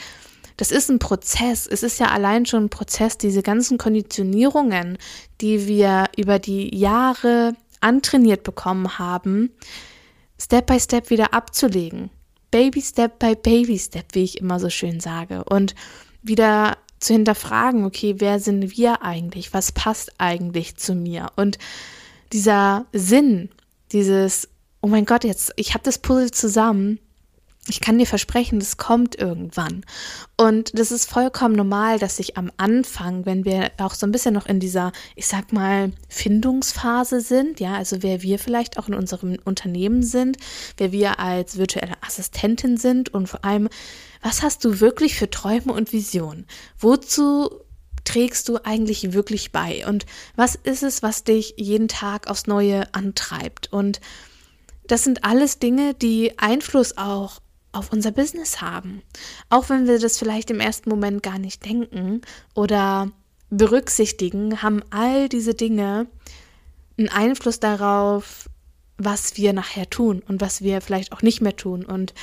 das 0.56 0.70
ist 0.70 0.88
ein 0.90 0.98
Prozess. 0.98 1.66
Es 1.66 1.82
ist 1.82 1.98
ja 1.98 2.08
allein 2.08 2.46
schon 2.46 2.64
ein 2.64 2.70
Prozess, 2.70 3.18
diese 3.18 3.42
ganzen 3.42 3.78
Konditionierungen, 3.78 4.98
die 5.40 5.66
wir 5.66 6.04
über 6.16 6.38
die 6.38 6.74
Jahre 6.76 7.54
antrainiert 7.80 8.44
bekommen 8.44 8.98
haben, 8.98 9.50
Step 10.40 10.66
by 10.66 10.80
Step 10.80 11.10
wieder 11.10 11.34
abzulegen. 11.34 12.10
Baby 12.50 12.82
Step 12.82 13.18
by 13.18 13.34
Baby 13.34 13.78
Step, 13.78 14.06
wie 14.12 14.24
ich 14.24 14.40
immer 14.40 14.60
so 14.60 14.70
schön 14.70 15.00
sage. 15.00 15.44
Und 15.44 15.74
wieder 16.22 16.78
zu 17.00 17.12
hinterfragen, 17.12 17.84
okay, 17.84 18.16
wer 18.18 18.40
sind 18.40 18.76
wir 18.76 19.02
eigentlich? 19.02 19.52
Was 19.52 19.72
passt 19.72 20.12
eigentlich 20.18 20.76
zu 20.76 20.94
mir? 20.94 21.30
Und 21.36 21.58
dieser 22.32 22.86
Sinn, 22.92 23.50
dieses, 23.92 24.48
oh 24.80 24.86
mein 24.86 25.04
Gott, 25.04 25.24
jetzt, 25.24 25.52
ich 25.56 25.74
habe 25.74 25.84
das 25.84 25.98
Puzzle 25.98 26.30
zusammen 26.30 26.98
ich 27.68 27.80
kann 27.80 27.98
dir 27.98 28.06
versprechen, 28.06 28.58
das 28.58 28.76
kommt 28.76 29.18
irgendwann. 29.18 29.86
Und 30.36 30.78
das 30.78 30.92
ist 30.92 31.08
vollkommen 31.08 31.54
normal, 31.54 31.98
dass 31.98 32.18
sich 32.18 32.36
am 32.36 32.50
Anfang, 32.58 33.24
wenn 33.24 33.46
wir 33.46 33.70
auch 33.78 33.94
so 33.94 34.06
ein 34.06 34.12
bisschen 34.12 34.34
noch 34.34 34.46
in 34.46 34.60
dieser, 34.60 34.92
ich 35.16 35.26
sag 35.26 35.52
mal, 35.52 35.92
Findungsphase 36.08 37.20
sind, 37.20 37.60
ja, 37.60 37.74
also 37.74 38.02
wer 38.02 38.22
wir 38.22 38.38
vielleicht 38.38 38.78
auch 38.78 38.88
in 38.88 38.94
unserem 38.94 39.38
Unternehmen 39.44 40.02
sind, 40.02 40.36
wer 40.76 40.92
wir 40.92 41.18
als 41.18 41.56
virtuelle 41.56 41.94
Assistentin 42.02 42.76
sind 42.76 43.14
und 43.14 43.28
vor 43.28 43.44
allem, 43.44 43.68
was 44.20 44.42
hast 44.42 44.64
du 44.64 44.80
wirklich 44.80 45.16
für 45.16 45.30
Träume 45.30 45.72
und 45.72 45.92
Visionen? 45.92 46.46
Wozu 46.78 47.48
trägst 48.04 48.48
du 48.48 48.58
eigentlich 48.62 49.14
wirklich 49.14 49.52
bei? 49.52 49.86
Und 49.86 50.04
was 50.36 50.54
ist 50.54 50.82
es, 50.82 51.02
was 51.02 51.24
dich 51.24 51.54
jeden 51.56 51.88
Tag 51.88 52.28
aufs 52.28 52.46
Neue 52.46 52.92
antreibt? 52.94 53.72
Und 53.72 54.00
das 54.86 55.04
sind 55.04 55.24
alles 55.24 55.58
Dinge, 55.58 55.94
die 55.94 56.38
Einfluss 56.38 56.98
auch 56.98 57.40
auf 57.74 57.92
unser 57.92 58.10
Business 58.10 58.60
haben. 58.60 59.02
Auch 59.50 59.68
wenn 59.68 59.86
wir 59.86 59.98
das 59.98 60.18
vielleicht 60.18 60.50
im 60.50 60.60
ersten 60.60 60.90
Moment 60.90 61.22
gar 61.22 61.38
nicht 61.38 61.64
denken 61.64 62.22
oder 62.54 63.10
berücksichtigen, 63.50 64.62
haben 64.62 64.82
all 64.90 65.28
diese 65.28 65.54
Dinge 65.54 66.06
einen 66.98 67.08
Einfluss 67.08 67.60
darauf, 67.60 68.48
was 68.96 69.36
wir 69.36 69.52
nachher 69.52 69.90
tun 69.90 70.22
und 70.26 70.40
was 70.40 70.62
wir 70.62 70.80
vielleicht 70.80 71.12
auch 71.12 71.22
nicht 71.22 71.40
mehr 71.40 71.56
tun 71.56 71.84
und 71.84 72.14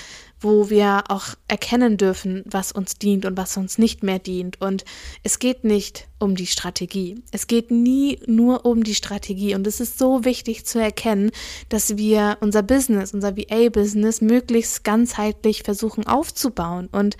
wo 0.41 0.69
wir 0.69 1.03
auch 1.09 1.35
erkennen 1.47 1.97
dürfen, 1.97 2.43
was 2.45 2.71
uns 2.71 2.95
dient 2.95 3.25
und 3.25 3.37
was 3.37 3.55
uns 3.57 3.77
nicht 3.77 4.03
mehr 4.03 4.19
dient. 4.19 4.59
Und 4.59 4.83
es 5.23 5.39
geht 5.39 5.63
nicht 5.63 6.07
um 6.19 6.35
die 6.35 6.47
Strategie. 6.47 7.21
Es 7.31 7.47
geht 7.47 7.71
nie 7.71 8.19
nur 8.25 8.65
um 8.65 8.83
die 8.83 8.95
Strategie. 8.95 9.55
Und 9.55 9.67
es 9.67 9.79
ist 9.79 9.97
so 9.97 10.25
wichtig 10.25 10.65
zu 10.65 10.79
erkennen, 10.79 11.31
dass 11.69 11.97
wir 11.97 12.37
unser 12.41 12.63
Business, 12.63 13.13
unser 13.13 13.37
VA-Business 13.37 14.21
möglichst 14.21 14.83
ganzheitlich 14.83 15.63
versuchen 15.63 16.07
aufzubauen 16.07 16.89
und 16.91 17.17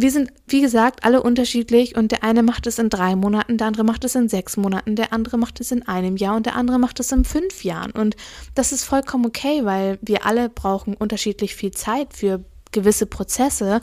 wir 0.00 0.10
sind, 0.10 0.32
wie 0.46 0.60
gesagt, 0.60 1.04
alle 1.04 1.22
unterschiedlich 1.22 1.96
und 1.96 2.12
der 2.12 2.24
eine 2.24 2.42
macht 2.42 2.66
es 2.66 2.78
in 2.78 2.88
drei 2.90 3.16
Monaten, 3.16 3.58
der 3.58 3.66
andere 3.66 3.84
macht 3.84 4.04
es 4.04 4.14
in 4.14 4.28
sechs 4.28 4.56
Monaten, 4.56 4.96
der 4.96 5.12
andere 5.12 5.38
macht 5.38 5.60
es 5.60 5.72
in 5.72 5.86
einem 5.86 6.16
Jahr 6.16 6.36
und 6.36 6.46
der 6.46 6.56
andere 6.56 6.78
macht 6.78 7.00
es 7.00 7.12
in 7.12 7.24
fünf 7.24 7.64
Jahren. 7.64 7.90
Und 7.90 8.16
das 8.54 8.72
ist 8.72 8.84
vollkommen 8.84 9.26
okay, 9.26 9.64
weil 9.64 9.98
wir 10.02 10.26
alle 10.26 10.48
brauchen 10.48 10.94
unterschiedlich 10.94 11.54
viel 11.54 11.72
Zeit 11.72 12.14
für 12.14 12.44
gewisse 12.72 13.06
Prozesse 13.06 13.80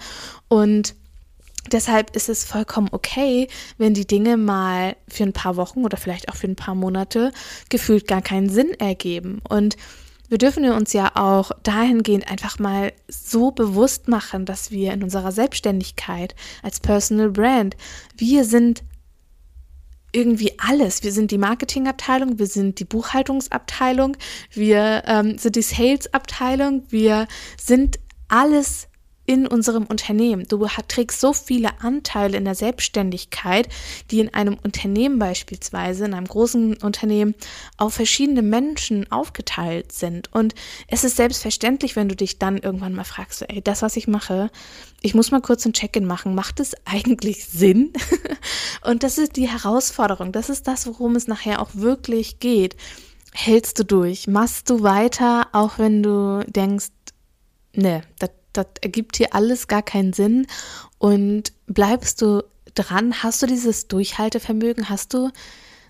und 0.48 0.96
Deshalb 1.72 2.16
ist 2.16 2.30
es 2.30 2.46
vollkommen 2.46 2.88
okay, 2.92 3.50
wenn 3.78 3.94
die 3.94 4.08
Dinge 4.08 4.38
mal 4.38 4.96
für 5.10 5.24
ein 5.24 5.34
paar 5.34 5.58
Wochen 5.58 5.84
oder 5.84 5.98
vielleicht 5.98 6.30
auch 6.30 6.36
für 6.36 6.48
ein 6.48 6.56
paar 6.56 6.76
Monate 6.76 7.34
gefühlt 7.68 8.08
gar 8.08 8.22
keinen 8.22 8.48
Sinn 8.48 8.74
ergeben. 8.80 9.42
Und 9.50 9.76
wir 10.30 10.38
dürfen 10.38 10.70
uns 10.70 10.94
ja 10.94 11.12
auch 11.16 11.52
dahingehend 11.64 12.30
einfach 12.30 12.60
mal 12.60 12.94
so 13.08 13.52
bewusst 13.52 14.08
machen, 14.08 14.46
dass 14.46 14.72
wir 14.72 14.94
in 14.94 15.04
unserer 15.04 15.32
Selbstständigkeit 15.32 16.36
als 16.64 16.80
Personal 16.80 17.30
Brand, 17.30 17.76
wir 18.16 18.44
sind 18.44 18.84
irgendwie 20.12 20.54
alles. 20.58 21.04
Wir 21.04 21.12
sind 21.12 21.32
die 21.32 21.38
Marketingabteilung, 21.38 22.40
wir 22.40 22.48
sind 22.48 22.80
die 22.80 22.86
Buchhaltungsabteilung, 22.86 24.18
wir 24.52 25.04
ähm, 25.06 25.38
sind 25.38 25.56
die 25.56 25.62
Salesabteilung, 25.62 26.84
wir 26.90 27.28
sind 27.58 28.00
alles 28.28 28.88
in 29.28 29.46
unserem 29.46 29.86
Unternehmen. 29.86 30.48
Du 30.48 30.66
trägst 30.88 31.20
so 31.20 31.34
viele 31.34 31.82
Anteile 31.82 32.38
in 32.38 32.46
der 32.46 32.56
Selbstständigkeit, 32.56 33.68
die 34.10 34.22
in 34.22 34.34
einem 34.34 34.58
Unternehmen 34.64 35.20
beispielsweise, 35.20 36.06
in 36.06 36.14
einem 36.14 36.28
großen 36.28 36.78
Unternehmen, 36.78 37.36
auf 37.76 37.94
verschiedene 37.94 38.42
Menschen 38.42 39.12
aufgeteilt 39.12 39.92
sind. 39.92 40.34
Und 40.34 40.56
es 40.88 41.04
ist 41.04 41.18
selbstverständlich, 41.18 41.98
wenn 41.98 42.08
du 42.08 42.16
dich 42.16 42.40
dann 42.40 42.58
irgendwann 42.58 42.96
mal 42.96 43.04
fragst, 43.04 43.44
ey, 43.48 43.62
das, 43.62 43.82
was 43.82 43.98
ich 43.98 44.08
mache, 44.08 44.50
ich 45.02 45.14
muss 45.14 45.30
mal 45.30 45.42
kurz 45.42 45.66
ein 45.66 45.74
Check-in 45.74 46.06
machen, 46.06 46.34
macht 46.34 46.62
es 46.62 46.74
eigentlich 46.86 47.46
Sinn? 47.50 47.92
Und 48.84 49.04
das 49.04 49.18
ist 49.18 49.36
die 49.36 49.50
Herausforderung. 49.50 50.32
Das 50.32 50.50
ist 50.50 50.68
das, 50.68 50.88
worum 50.88 51.18
es 51.18 51.28
nachher 51.28 51.62
auch 51.62 51.72
wirklich 51.74 52.40
geht. 52.40 52.78
Hältst 53.34 53.78
du 53.78 53.84
durch? 53.84 54.28
Machst 54.28 54.70
du 54.70 54.84
weiter, 54.84 55.48
auch 55.52 55.80
wenn 55.80 56.02
du 56.02 56.46
denkst, 56.48 56.88
ne, 57.74 58.04
das 58.20 58.32
das 58.58 58.68
ergibt 58.82 59.18
hier 59.18 59.34
alles 59.34 59.68
gar 59.68 59.84
keinen 59.84 60.14
Sinn. 60.14 60.48
Und 60.98 61.54
bleibst 61.68 62.22
du 62.22 62.44
dran? 62.76 63.24
Hast 63.24 63.42
du 63.42 63.48
dieses 63.48 63.88
Durchhaltevermögen? 63.88 64.90
Hast 64.90 65.14
du 65.14 65.32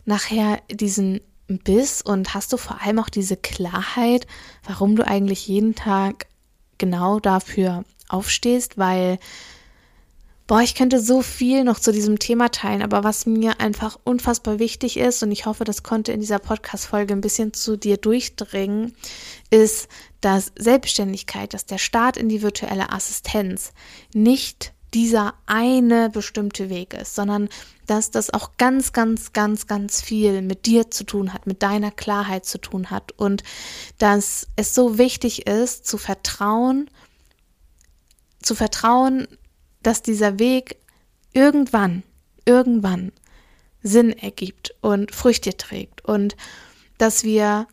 nachher 0.05 0.61
diesen 0.69 1.21
Biss 1.47 2.01
und 2.01 2.33
hast 2.33 2.51
du 2.53 2.57
vor 2.57 2.81
allem 2.81 2.99
auch 2.99 3.09
diese 3.09 3.37
Klarheit, 3.37 4.27
warum 4.65 4.95
du 4.95 5.07
eigentlich 5.07 5.47
jeden 5.47 5.75
Tag 5.75 6.27
genau 6.77 7.19
dafür 7.19 7.83
aufstehst? 8.09 8.77
Weil 8.77 9.19
Boah, 10.47 10.61
ich 10.61 10.75
könnte 10.75 11.01
so 11.01 11.21
viel 11.21 11.65
noch 11.65 11.77
zu 11.77 11.91
diesem 11.91 12.19
Thema 12.19 12.49
teilen, 12.49 12.81
aber 12.81 13.03
was 13.03 13.25
mir 13.25 13.59
einfach 13.59 13.99
unfassbar 14.05 14.59
wichtig 14.59 14.95
ist, 14.95 15.21
und 15.21 15.33
ich 15.33 15.45
hoffe, 15.45 15.65
das 15.65 15.83
konnte 15.83 16.13
in 16.13 16.21
dieser 16.21 16.39
Podcast-Folge 16.39 17.13
ein 17.13 17.19
bisschen 17.19 17.51
zu 17.51 17.75
dir 17.75 17.97
durchdringen, 17.97 18.95
ist, 19.49 19.89
dass 20.21 20.53
Selbstständigkeit, 20.57 21.53
dass 21.53 21.65
der 21.65 21.77
Start 21.77 22.15
in 22.15 22.29
die 22.29 22.41
virtuelle 22.41 22.93
Assistenz 22.93 23.73
nicht 24.13 24.71
dieser 24.93 25.33
eine 25.47 26.09
bestimmte 26.09 26.69
Weg 26.69 26.93
ist, 26.93 27.13
sondern 27.13 27.49
dass 27.85 28.09
das 28.09 28.33
auch 28.33 28.51
ganz, 28.57 28.93
ganz, 28.93 29.33
ganz, 29.33 29.67
ganz 29.67 30.01
viel 30.01 30.41
mit 30.41 30.65
dir 30.65 30.89
zu 30.89 31.03
tun 31.03 31.33
hat, 31.33 31.45
mit 31.45 31.61
deiner 31.61 31.91
Klarheit 31.91 32.45
zu 32.45 32.57
tun 32.57 32.89
hat 32.89 33.11
und 33.11 33.43
dass 33.97 34.47
es 34.55 34.73
so 34.73 34.97
wichtig 34.97 35.45
ist, 35.45 35.85
zu 35.85 35.97
vertrauen, 35.97 36.89
zu 38.41 38.55
vertrauen, 38.55 39.27
dass 39.87 40.01
dieser 40.01 40.37
Weg 40.37 40.75
irgendwann, 41.31 42.03
irgendwann 42.43 43.13
Sinn 43.81 44.11
ergibt 44.11 44.75
und 44.81 45.15
Früchte 45.15 45.55
trägt 45.55 46.03
und 46.03 46.35
dass 46.97 47.23
wir 47.23 47.67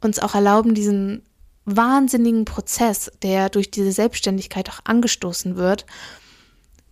uns 0.00 0.20
auch 0.20 0.36
erlauben, 0.36 0.76
diesen 0.76 1.24
wahnsinnigen 1.64 2.44
Prozess, 2.44 3.10
der 3.22 3.48
durch 3.48 3.72
diese 3.72 3.90
Selbstständigkeit 3.90 4.70
auch 4.70 4.78
angestoßen 4.84 5.56
wird, 5.56 5.84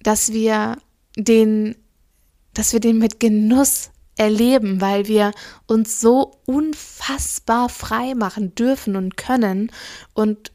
dass 0.03 0.33
wir 0.33 0.79
den, 1.17 1.77
dass 2.55 2.73
wir 2.73 2.81
den 2.81 2.99
mit 2.99 3.21
Genuss 3.21 3.91
erleben, 4.17 4.81
weil 4.81 5.07
wir 5.07 5.31
uns 5.69 6.01
so 6.01 6.41
unfassbar 6.45 7.69
frei 7.69 8.17
machen 8.17 8.53
dürfen 8.57 8.97
und 8.97 9.17
können 9.17 9.71
und 10.13 10.51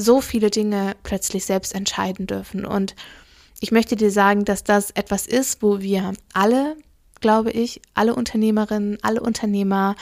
so 0.00 0.20
viele 0.20 0.50
Dinge 0.50 0.96
plötzlich 1.02 1.44
selbst 1.44 1.74
entscheiden 1.74 2.26
dürfen. 2.26 2.64
Und 2.64 2.94
ich 3.60 3.72
möchte 3.72 3.96
dir 3.96 4.10
sagen, 4.10 4.44
dass 4.44 4.64
das 4.64 4.90
etwas 4.90 5.26
ist, 5.26 5.62
wo 5.62 5.80
wir 5.80 6.12
alle 6.32 6.76
glaube 7.20 7.50
ich, 7.50 7.80
alle 7.94 8.14
Unternehmerinnen, 8.14 8.98
alle 9.02 9.20
Unternehmer, 9.20 9.94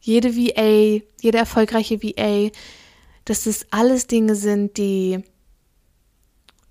jede 0.00 0.36
VA, 0.36 1.00
jede 1.20 1.38
erfolgreiche 1.38 2.02
VA, 2.02 2.50
dass 3.24 3.44
das 3.44 3.66
alles 3.70 4.06
Dinge 4.06 4.34
sind, 4.34 4.76
die 4.76 5.22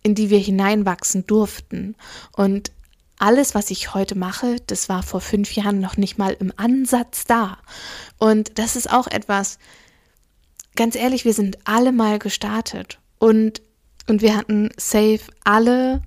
in 0.04 0.16
die 0.16 0.30
wir 0.30 0.40
hineinwachsen 0.40 1.25
durften. 1.25 1.96
Und 2.36 2.72
alles, 3.18 3.56
was 3.56 3.72
ich 3.72 3.94
heute 3.94 4.16
mache, 4.16 4.58
das 4.68 4.90
war 4.90 5.02
vor 5.02 5.22
fünf 5.22 5.54
Jahren 5.54 5.80
noch 5.80 5.96
nicht 5.96 6.18
mal 6.18 6.36
im 6.38 6.52
Ansatz 6.58 7.24
da. 7.24 7.58
Und 8.18 8.60
das 8.60 8.75
ist 8.75 8.92
auch 8.92 9.08
etwas, 9.08 9.60
ganz 10.75 10.96
ehrlich, 10.96 11.25
wir 11.25 11.34
sind 11.34 11.58
alle 11.65 11.92
mal 11.92 12.20
gestartet. 12.20 13.00
Und, 13.20 13.62
und 14.08 14.22
wir 14.22 14.36
hatten 14.36 14.70
safe 14.77 15.22
alle 15.44 16.01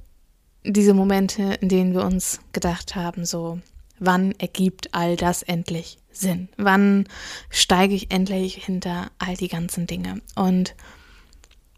diese 0.65 0.95
Momente, 0.95 1.59
in 1.61 1.69
denen 1.69 1.95
wir 1.95 2.05
uns 2.05 2.41
gedacht 2.53 2.95
haben, 2.95 3.25
so, 3.25 3.61
wann 3.99 4.33
ergibt 4.39 4.95
all 4.95 5.17
das 5.17 5.43
endlich 5.43 5.99
Sinn? 6.13 6.49
Wann 6.57 7.07
steige 7.51 7.95
ich 7.95 8.11
endlich 8.11 8.65
hinter 8.65 9.11
all 9.19 9.37
die 9.37 9.49
ganzen 9.49 9.87
Dinge? 9.87 10.21
Und 10.35 10.75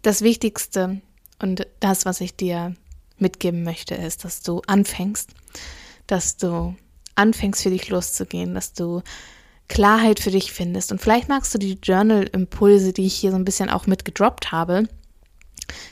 das 0.03 0.23
Wichtigste 0.23 1.01
und 1.41 1.67
das, 1.81 2.05
was 2.05 2.21
ich 2.21 2.37
dir 2.37 2.75
mitgeben 3.19 3.65
möchte, 3.65 3.95
ist, 3.95 4.25
dass 4.25 4.43
du 4.43 4.63
anfängst, 4.67 5.31
dass 6.07 6.37
du 6.37 6.77
anfängst 7.15 7.63
für 7.63 7.71
dich 7.71 7.89
loszugehen, 7.89 8.55
dass 8.55 8.73
du 8.73 9.03
Klarheit 9.69 10.21
für 10.21 10.31
dich 10.31 10.53
findest. 10.53 10.93
Und 10.93 11.01
vielleicht 11.01 11.29
magst 11.29 11.55
du 11.55 11.59
die 11.59 11.79
Journal-Impulse, 11.83 12.93
die 12.93 13.07
ich 13.07 13.15
hier 13.15 13.31
so 13.31 13.37
ein 13.37 13.45
bisschen 13.45 13.71
auch 13.71 13.87
mitgedroppt 13.87 14.51
habe, 14.51 14.85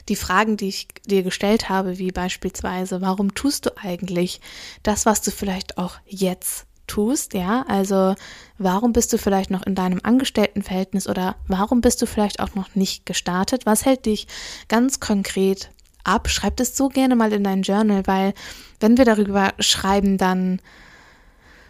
die 0.09 0.15
Fragen, 0.15 0.57
die 0.57 0.69
ich 0.69 0.87
dir 1.05 1.23
gestellt 1.23 1.69
habe, 1.69 1.97
wie 1.99 2.11
beispielsweise, 2.11 3.01
warum 3.01 3.35
tust 3.35 3.65
du 3.65 3.77
eigentlich 3.77 4.41
das, 4.83 5.05
was 5.05 5.21
du 5.21 5.31
vielleicht 5.31 5.77
auch 5.77 5.97
jetzt 6.05 6.65
tust, 6.87 7.33
ja? 7.33 7.65
Also, 7.67 8.15
warum 8.57 8.93
bist 8.93 9.11
du 9.13 9.17
vielleicht 9.17 9.51
noch 9.51 9.65
in 9.65 9.75
deinem 9.75 9.99
Angestelltenverhältnis 10.01 11.07
oder 11.07 11.35
warum 11.47 11.81
bist 11.81 12.01
du 12.01 12.07
vielleicht 12.07 12.39
auch 12.39 12.55
noch 12.55 12.75
nicht 12.75 13.05
gestartet? 13.05 13.65
Was 13.65 13.85
hält 13.85 14.05
dich 14.05 14.27
ganz 14.67 14.99
konkret 14.99 15.69
ab? 16.03 16.29
Schreib 16.29 16.55
das 16.57 16.75
so 16.77 16.87
gerne 16.87 17.15
mal 17.15 17.33
in 17.33 17.43
dein 17.43 17.61
Journal, 17.61 18.07
weil 18.07 18.33
wenn 18.79 18.97
wir 18.97 19.05
darüber 19.05 19.53
schreiben, 19.59 20.17
dann 20.17 20.61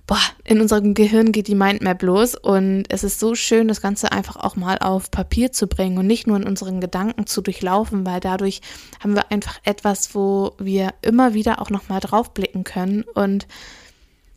boah, 0.08 0.22
in 0.46 0.62
unserem 0.62 0.94
Gehirn 0.94 1.34
geht 1.34 1.50
die 1.50 1.56
Mindmap 1.56 2.02
los 2.02 2.34
und 2.34 2.86
es 2.88 3.04
ist 3.04 3.20
so 3.20 3.36
schön, 3.36 3.68
das 3.68 3.82
Ganze 3.82 4.14
einfach 4.14 4.38
auch 4.38 4.56
mal 4.56 4.78
auf 4.80 5.12
Papier 5.12 5.52
zu 5.52 5.68
bringen 5.68 5.98
und 5.98 6.08
nicht 6.08 6.26
nur 6.26 6.38
in 6.38 6.46
unseren 6.46 6.80
Gedanken 6.80 7.28
zu 7.28 7.42
durchlaufen, 7.42 8.06
weil 8.06 8.22
dadurch 8.22 8.62
haben 9.04 9.16
wir 9.16 9.32
einfach 9.32 9.60
etwas, 9.66 10.16
wo 10.16 10.54
wir 10.58 10.94
immer 11.02 11.34
wieder 11.34 11.62
auch 11.62 11.70
nochmal 11.70 12.00
draufblicken 12.00 12.64
können 12.64 13.04
und 13.04 13.48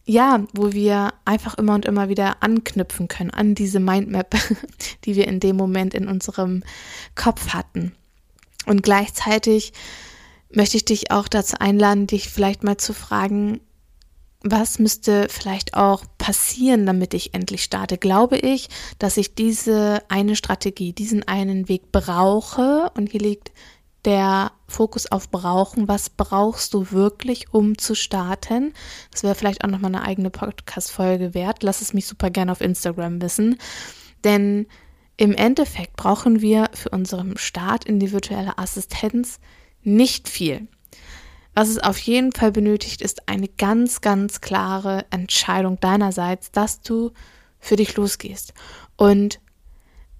ja, 0.04 0.44
wo 0.54 0.72
wir 0.72 1.14
einfach 1.24 1.56
immer 1.56 1.74
und 1.74 1.84
immer 1.84 2.08
wieder 2.08 2.42
anknüpfen 2.42 3.06
können 3.06 3.30
an 3.30 3.54
diese 3.54 3.78
Mindmap, 3.78 4.34
die 5.04 5.14
wir 5.14 5.28
in 5.28 5.38
dem 5.38 5.56
Moment 5.56 5.94
in 5.94 6.08
unserem 6.08 6.64
Kopf 7.14 7.50
hatten. 7.50 7.92
Und 8.66 8.82
gleichzeitig 8.82 9.72
möchte 10.52 10.76
ich 10.76 10.84
dich 10.84 11.12
auch 11.12 11.28
dazu 11.28 11.56
einladen, 11.60 12.08
dich 12.08 12.28
vielleicht 12.28 12.64
mal 12.64 12.76
zu 12.76 12.92
fragen, 12.92 13.60
was 14.42 14.78
müsste 14.78 15.28
vielleicht 15.28 15.74
auch 15.74 16.04
passieren, 16.16 16.86
damit 16.86 17.12
ich 17.14 17.34
endlich 17.34 17.62
starte? 17.62 17.98
Glaube 17.98 18.38
ich, 18.38 18.68
dass 18.98 19.16
ich 19.16 19.34
diese 19.34 20.02
eine 20.08 20.34
Strategie, 20.34 20.92
diesen 20.92 21.26
einen 21.28 21.68
Weg 21.68 21.92
brauche? 21.92 22.90
Und 22.96 23.10
hier 23.10 23.20
liegt 23.20 23.52
der 24.06 24.52
Fokus 24.66 25.10
auf 25.12 25.30
Brauchen. 25.30 25.88
Was 25.88 26.08
brauchst 26.08 26.72
du 26.72 26.90
wirklich, 26.90 27.52
um 27.52 27.76
zu 27.76 27.94
starten? 27.94 28.72
Das 29.10 29.22
wäre 29.22 29.34
vielleicht 29.34 29.62
auch 29.62 29.68
nochmal 29.68 29.94
eine 29.94 30.04
eigene 30.04 30.30
Podcast-Folge 30.30 31.34
wert. 31.34 31.62
Lass 31.62 31.82
es 31.82 31.92
mich 31.92 32.06
super 32.06 32.30
gerne 32.30 32.52
auf 32.52 32.62
Instagram 32.62 33.20
wissen. 33.20 33.58
Denn 34.24 34.66
im 35.18 35.34
Endeffekt 35.34 35.96
brauchen 35.96 36.40
wir 36.40 36.70
für 36.72 36.88
unseren 36.88 37.36
Start 37.36 37.84
in 37.84 38.00
die 38.00 38.12
virtuelle 38.12 38.56
Assistenz 38.56 39.38
nicht 39.82 40.30
viel. 40.30 40.66
Was 41.60 41.68
es 41.68 41.78
auf 41.78 41.98
jeden 41.98 42.32
Fall 42.32 42.52
benötigt, 42.52 43.02
ist 43.02 43.28
eine 43.28 43.46
ganz, 43.46 44.00
ganz 44.00 44.40
klare 44.40 45.04
Entscheidung 45.10 45.78
deinerseits, 45.78 46.50
dass 46.50 46.80
du 46.80 47.10
für 47.58 47.76
dich 47.76 47.94
losgehst. 47.96 48.54
Und 48.96 49.40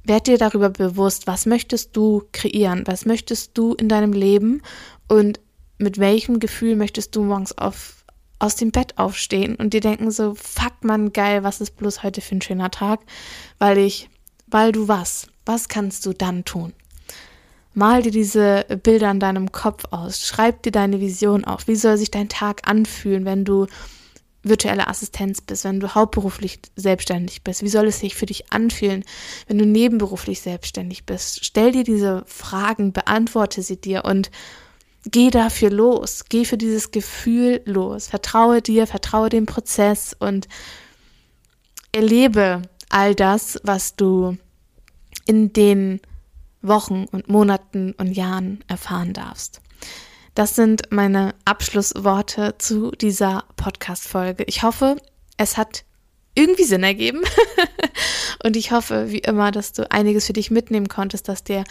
werd 0.05 0.27
dir 0.27 0.37
darüber 0.37 0.69
bewusst, 0.69 1.27
was 1.27 1.47
möchtest 1.47 1.97
du 1.97 2.25
kreieren, 2.33 2.83
was 2.87 3.07
möchtest 3.07 3.57
du 3.57 3.73
in 3.73 3.89
deinem 3.89 4.13
Leben 4.13 4.61
und 5.09 5.41
mit 5.79 5.97
welchem 5.97 6.41
Gefühl 6.41 6.77
möchtest 6.77 7.17
du 7.17 7.23
morgens 7.23 7.57
auf, 7.57 8.05
aus 8.39 8.57
dem 8.57 8.71
Bett 8.71 8.99
aufstehen 8.99 9.57
und 9.57 9.73
dir 9.73 9.81
denken 9.81 10.11
so, 10.11 10.35
fuck 10.35 10.85
man, 10.85 11.11
geil, 11.15 11.43
was 11.43 11.63
ist 11.63 11.75
bloß 11.79 12.03
heute 12.03 12.21
für 12.21 12.35
ein 12.35 12.43
schöner 12.43 12.71
Tag, 12.71 13.01
weil 13.59 13.79
ich, 13.79 14.11
weil 14.47 14.73
du 14.73 14.89
was, 14.89 15.27
was 15.47 15.71
kannst 15.71 16.05
du 16.05 16.13
dann 16.13 16.45
tun? 16.45 16.75
Mal 17.73 18.03
dir 18.03 18.11
diese 18.11 18.67
Bilder 18.83 19.11
in 19.11 19.21
deinem 19.21 19.53
Kopf 19.53 19.85
aus. 19.91 20.27
Schreib 20.27 20.63
dir 20.63 20.73
deine 20.73 21.01
Vision 21.01 21.45
auf. 21.45 21.69
Wie 21.69 21.77
soll 21.77 21.97
sich 21.97 22.11
dein 22.11 22.29
Tag 22.29 22.69
anfühlen, 22.69 23.25
wenn 23.25 23.45
du 23.45 23.67
virtuelle 24.43 24.89
Assistenz 24.89 25.41
bist, 25.41 25.65
wenn 25.65 25.81
du 25.81 25.95
hauptberuflich 25.95 26.61
selbstständig 26.75 27.45
bist? 27.45 27.63
Wie 27.63 27.69
soll 27.69 27.87
es 27.87 28.01
sich 28.01 28.15
für 28.15 28.27
dich 28.27 28.53
anfühlen, 28.53 29.05
wenn 29.47 29.59
du 29.59 29.67
nebenberuflich 29.67 30.41
selbstständig 30.41 31.07
bist? 31.07 31.45
Stell 31.45 31.73
dir 31.73 31.85
diese 31.85 32.25
Fragen, 32.27 32.93
beantworte 32.93 33.63
sie 33.63 33.81
dir 33.81 34.05
und 34.05 34.31
geh 35.05 35.31
dafür 35.31 35.71
los. 35.71 36.25
Geh 36.29 36.45
für 36.45 36.59
dieses 36.59 36.91
Gefühl 36.91 37.61
los. 37.67 38.09
Vertraue 38.09 38.63
dir, 38.63 38.87
vertraue 38.87 39.29
dem 39.29 39.47
Prozess 39.47 40.17
und 40.19 40.49
erlebe 41.93 42.63
all 42.89 43.15
das, 43.15 43.61
was 43.63 43.95
du 43.95 44.37
in 45.27 45.53
den 45.53 46.01
Wochen 46.63 47.07
und 47.11 47.29
Monaten 47.29 47.93
und 47.93 48.13
Jahren 48.13 48.63
erfahren 48.69 49.13
darfst. 49.13 49.61
Das 50.35 50.55
sind 50.55 50.83
meine 50.91 51.35
Abschlussworte 51.45 52.55
zu 52.59 52.93
dieser 52.93 53.45
Podcast-Folge. 53.57 54.45
Ich 54.47 54.63
hoffe, 54.63 54.97
es 55.37 55.57
hat 55.57 55.85
irgendwie 56.35 56.65
Sinn 56.65 56.85
ergeben. 56.85 57.23
und 58.45 58.57
ich 58.57 58.73
hoffe, 58.73 59.11
wie 59.11 59.19
immer, 59.19 59.51
dass 59.51 59.73
du 59.73 59.91
einiges 59.91 60.27
für 60.27 60.33
dich 60.33 60.51
mitnehmen 60.51 60.89
konntest, 60.89 61.29
dass 61.29 61.43
dir 61.43 61.65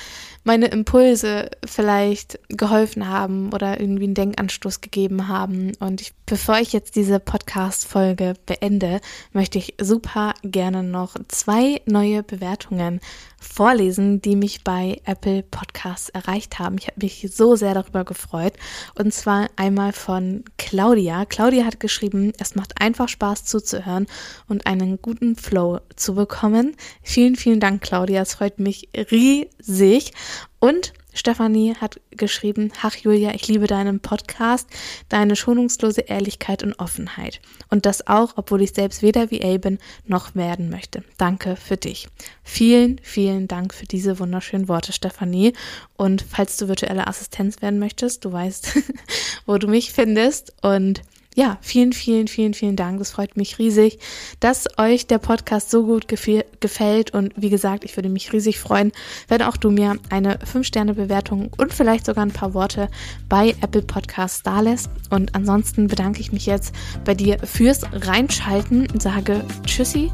meine 0.43 0.67
Impulse 0.67 1.49
vielleicht 1.65 2.39
geholfen 2.49 3.07
haben 3.07 3.53
oder 3.53 3.79
irgendwie 3.79 4.03
einen 4.03 4.13
Denkanstoß 4.13 4.81
gegeben 4.81 5.27
haben. 5.27 5.71
Und 5.79 6.01
ich, 6.01 6.11
bevor 6.25 6.59
ich 6.59 6.73
jetzt 6.73 6.95
diese 6.95 7.19
Podcast-Folge 7.19 8.33
beende, 8.45 8.99
möchte 9.31 9.57
ich 9.57 9.75
super 9.79 10.33
gerne 10.43 10.83
noch 10.83 11.15
zwei 11.29 11.81
neue 11.85 12.23
Bewertungen 12.23 12.99
vorlesen, 13.41 14.21
die 14.21 14.35
mich 14.35 14.63
bei 14.63 15.01
Apple 15.05 15.43
Podcasts 15.43 16.09
erreicht 16.09 16.59
haben. 16.59 16.77
Ich 16.79 16.87
habe 16.87 16.99
mich 17.01 17.27
so 17.33 17.55
sehr 17.55 17.73
darüber 17.73 18.03
gefreut. 18.05 18.53
Und 18.95 19.13
zwar 19.13 19.49
einmal 19.55 19.93
von 19.93 20.43
Claudia. 20.57 21.25
Claudia 21.25 21.65
hat 21.65 21.79
geschrieben, 21.79 22.33
es 22.39 22.55
macht 22.55 22.81
einfach 22.81 23.09
Spaß 23.09 23.45
zuzuhören 23.45 24.07
und 24.47 24.67
einen 24.67 25.01
guten 25.01 25.35
Flow 25.35 25.79
zu 25.95 26.15
bekommen. 26.15 26.75
Vielen, 27.01 27.35
vielen 27.35 27.59
Dank, 27.59 27.81
Claudia. 27.81 28.21
Es 28.21 28.35
freut 28.35 28.59
mich 28.59 28.89
riesig. 29.11 30.13
Und 30.59 30.93
Stefanie 31.19 31.75
hat 31.75 31.99
geschrieben, 32.11 32.71
ach 32.81 32.95
Julia, 32.95 33.33
ich 33.35 33.47
liebe 33.49 33.67
deinen 33.67 33.99
Podcast, 33.99 34.69
deine 35.09 35.35
schonungslose 35.35 36.01
Ehrlichkeit 36.01 36.63
und 36.63 36.79
Offenheit. 36.79 37.41
Und 37.69 37.85
das 37.85 38.07
auch, 38.07 38.33
obwohl 38.37 38.61
ich 38.61 38.71
selbst 38.71 39.01
weder 39.01 39.29
VA 39.29 39.57
bin 39.57 39.79
noch 40.07 40.33
werden 40.33 40.69
möchte. 40.69 41.03
Danke 41.17 41.57
für 41.57 41.75
dich. 41.75 42.07
Vielen, 42.43 43.01
vielen 43.03 43.49
Dank 43.49 43.73
für 43.73 43.85
diese 43.85 44.17
wunderschönen 44.17 44.69
Worte, 44.69 44.93
Stefanie. 44.93 45.51
Und 45.97 46.23
falls 46.27 46.55
du 46.55 46.69
virtuelle 46.69 47.05
Assistenz 47.05 47.61
werden 47.61 47.79
möchtest, 47.79 48.23
du 48.23 48.31
weißt, 48.31 48.77
wo 49.45 49.57
du 49.57 49.67
mich 49.67 49.91
findest. 49.91 50.53
Und 50.61 51.01
ja, 51.35 51.57
vielen, 51.61 51.93
vielen, 51.93 52.27
vielen, 52.27 52.53
vielen 52.53 52.75
Dank. 52.75 52.99
Das 52.99 53.11
freut 53.11 53.37
mich 53.37 53.59
riesig, 53.59 53.99
dass 54.39 54.67
euch 54.77 55.07
der 55.07 55.19
Podcast 55.19 55.69
so 55.69 55.85
gut 55.85 56.07
gefällt. 56.07 57.13
Und 57.13 57.33
wie 57.35 57.49
gesagt, 57.49 57.85
ich 57.85 57.95
würde 57.95 58.09
mich 58.09 58.33
riesig 58.33 58.59
freuen, 58.59 58.91
wenn 59.27 59.41
auch 59.43 59.55
du 59.55 59.69
mir 59.69 59.97
eine 60.09 60.37
5-Sterne-Bewertung 60.39 61.51
und 61.57 61.73
vielleicht 61.73 62.05
sogar 62.05 62.25
ein 62.25 62.33
paar 62.33 62.53
Worte 62.53 62.89
bei 63.29 63.55
Apple 63.61 63.83
Podcasts 63.83 64.43
da 64.43 64.59
lässt. 64.61 64.89
Und 65.09 65.35
ansonsten 65.35 65.87
bedanke 65.87 66.19
ich 66.19 66.31
mich 66.31 66.45
jetzt 66.45 66.73
bei 67.05 67.13
dir 67.13 67.37
fürs 67.39 67.83
Reinschalten, 67.93 68.87
sage 68.99 69.45
Tschüssi 69.65 70.11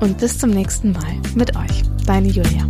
und 0.00 0.18
bis 0.18 0.38
zum 0.38 0.50
nächsten 0.50 0.92
Mal 0.92 1.20
mit 1.34 1.56
euch. 1.56 1.82
Deine 2.06 2.28
Julia. 2.28 2.66